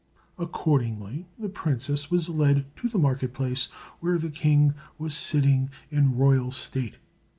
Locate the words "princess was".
1.47-2.27